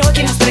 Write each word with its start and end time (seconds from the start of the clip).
i'm 0.00 0.14
Shocking. 0.14 0.47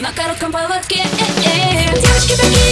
На 0.00 0.10
коротком 0.12 0.50
поводке. 0.50 0.96
Э, 0.96 1.90
э, 1.90 2.00
девочки 2.00 2.34
такие 2.34 2.69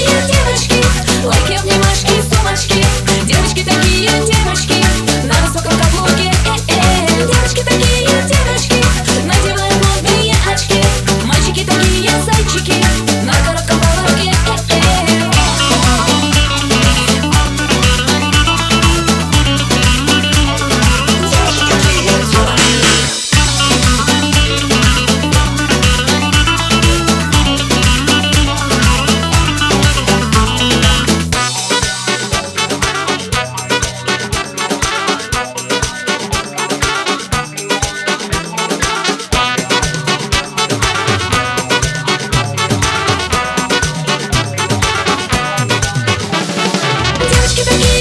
you. 47.67 47.98